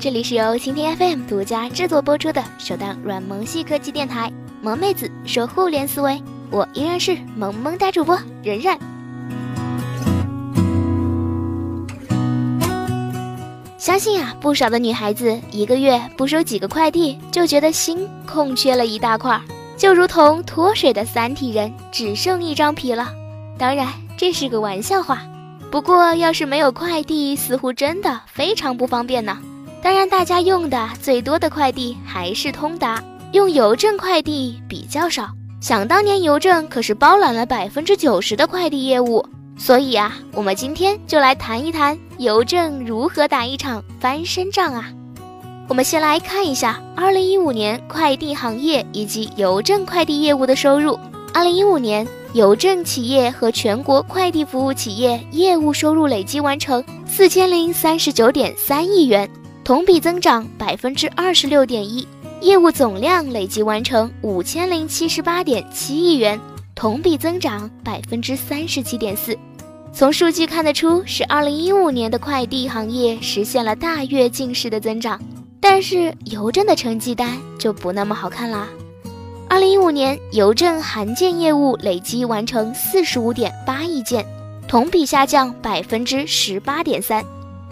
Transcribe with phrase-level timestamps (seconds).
[0.00, 4.30] 这里是由蜻蜓 FM 独家制作播出的首档软萌系科技电台
[4.62, 6.12] 《萌妹子说互联思维》，
[6.52, 8.78] 我依然是萌萌哒主播冉冉。
[13.76, 19.40] 相信啊，不少的女孩子一个月不收几个快递，就觉得心空缺了一大块，
[19.76, 23.08] 就如同脱水的三体人只剩一张皮了。
[23.58, 25.22] 当然，这是个玩笑话。
[25.72, 29.36] 不过，要是没有快递，似乎真的非常不方便呢。
[29.80, 35.28] 当然，大家用的最多的快递还是通达，用邮政快递比较少。
[35.60, 39.24] 想当年，邮政可是包揽了百分之九十的快递业务。
[39.56, 44.90] 所以啊，我们今天就来谈一谈邮政如何打一场翻身仗啊。
[45.68, 50.98] 我们先来看一下二零一五年快递行业以及邮政快递业务的收入。
[51.32, 52.06] 二零一五年。
[52.34, 59.28] 邮政企业和全国快递服务企业业务收入累计完成四千零三十九点三亿元，
[59.68, 62.02] 同比增长百分之二十六点一；
[62.40, 66.40] 业务总量累计完成五千零七十八点七亿元，
[66.74, 69.36] 同比增长百分之三十七点四。
[69.92, 75.20] 从数据看得出，是二零一五年的快递行业实现了大跃进式的增长，
[75.60, 78.66] 但是邮政的成绩单就不那么好看啦。
[79.50, 84.24] 二零一五年，邮政函件业务累计完成四十五点八亿件，
[84.66, 87.22] 同比下降百分之十八点三；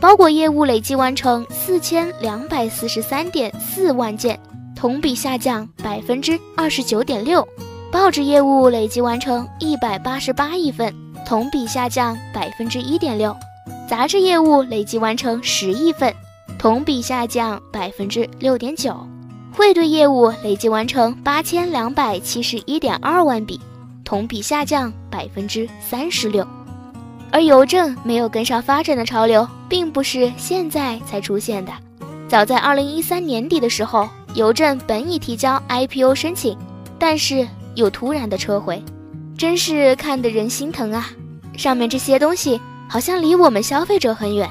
[0.00, 4.38] 包裹业务累计完成四千两百四十三点四万件，
[4.76, 7.42] 同比下降百分之二十九点六；
[7.90, 10.92] 报纸业务累计完成一百八十八亿份，
[11.24, 13.32] 同比下降百分之一点六；
[13.88, 16.12] 杂志业务累计完成十亿份，
[16.58, 18.94] 同比下降百分之六点九。
[19.56, 23.58] 汇兑业务累计完成八千两百七十一点二万笔，
[24.04, 26.46] 同比下降百分之三十六。
[27.34, 31.72] 而邮政没有跟上发展的潮流，并不是现在才出现的。
[32.28, 36.56] 早在二零一三年底的时候，邮政本已提交 IPO 申请，
[36.96, 37.44] 但是
[37.74, 38.80] 又突然的撤回，
[39.36, 41.10] 真是看得人心疼啊！
[41.56, 44.48] 上面这些东西好像离我们消费者很远，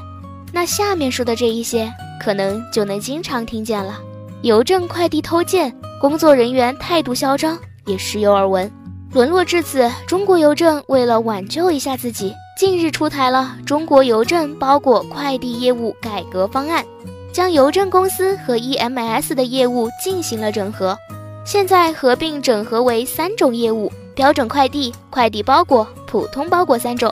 [0.52, 1.90] 那下面说的这一些，
[2.22, 3.98] 可能就能经常听见了。
[4.42, 8.70] 邮政快递偷件，工作人员态度嚣张，也时有耳闻。
[9.14, 16.84] 沦落至此，中国邮政为了挽救一下自己，近日出台了《中国邮政包裹快递业务改革方案》，
[17.34, 20.96] 将邮政公司和 EMS 的业务进行了整合，
[21.44, 27.12] 现在合并整合为三种业务：标准快递、快递包裹、普通包裹三种。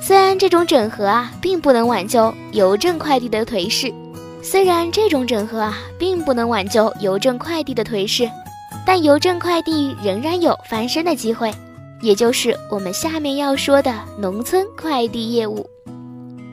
[0.00, 3.92] 虽然这种整合啊，并不能挽救邮政快递的颓势。
[4.40, 8.30] 虽然这种整合啊，并不能挽救邮政快递的颓势，
[8.86, 11.52] 但邮政快递仍然有翻身的机会，
[12.02, 15.68] 也就是我们下面要说的农村快递业务。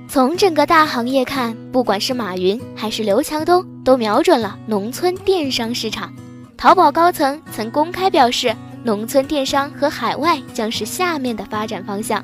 [0.08, 6.14] 从整个大行业看，不管是马云还是刘强东，都瞄准了农村电商市场。
[6.56, 12.24] 淘宝高层曾公开表示，农村电商和海外将是下面的发展方向。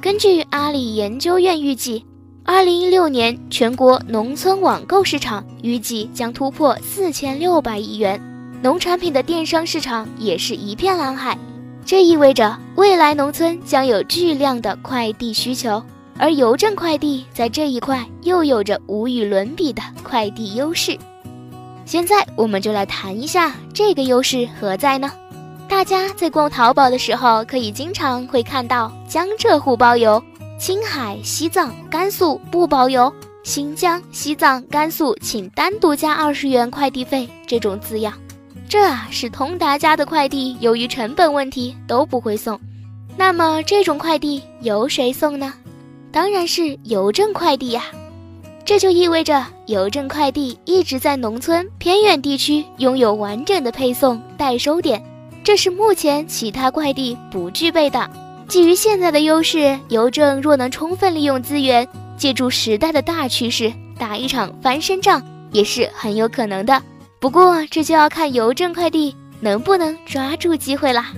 [0.00, 2.04] 根据阿里研究院预计。
[2.42, 8.20] 二零一六年，全国农村网购市场预计将突破四千六百亿元，
[8.62, 11.38] 农产品的电商市场也是一片蓝海。
[11.90, 15.82] 这意味着未来农村将有巨量的快递需求，
[16.16, 20.96] 而邮政快递在这一块又有着无与伦比的快递优势。
[21.84, 25.10] 现在，我们就来谈一下这个优势何在呢？
[25.68, 30.22] 大家在逛淘宝的时候，可以经常会看到江浙沪包邮。
[30.60, 33.12] 青海、西藏、甘肃不包邮，
[33.42, 38.14] 新疆、西藏、甘肃请单独加二十元快递费这种字样，
[38.70, 38.78] 这
[39.10, 42.56] 是通达家的快递，由于成本问题都不会送。
[43.16, 45.52] 那么这种快递由谁送呢？
[46.12, 47.82] 当然是邮政快递呀。
[48.64, 55.02] 这就意味着邮政快递一直在农村偏远地区拥有完整的配送代收点，
[55.42, 58.08] 这是目前其他快递不具备的。
[58.46, 65.20] 基于现在的优势，邮政若能充分利用资源，借助时代的大趋势，打一场翻身仗，
[65.50, 66.80] 也是很有可能的。
[67.20, 71.12] 不过，这就要看邮政快递能不能抓住机会啦。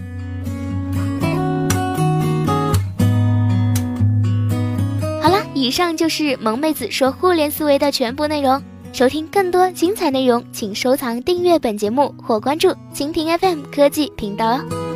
[5.22, 8.60] 好了，以上就是萌妹子说互联思维的全部内容。
[8.93, 14.92] 收听更多精彩内容，请收藏订阅本节目或关注蜻蜓 FM 科技频道哦。